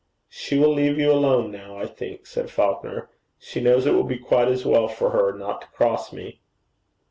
'She 0.29 0.57
will 0.57 0.73
leave 0.73 0.97
you 0.97 1.11
alone 1.11 1.51
now, 1.51 1.77
I 1.77 1.85
think,' 1.85 2.25
said 2.25 2.49
Falconer. 2.49 3.11
'She 3.37 3.61
knows 3.61 3.85
it 3.85 3.93
will 3.93 4.01
be 4.01 4.17
quite 4.17 4.47
as 4.47 4.65
well 4.65 4.87
for 4.87 5.11
her 5.11 5.37
not 5.37 5.61
to 5.61 5.67
cross 5.67 6.11
me.' 6.11 6.39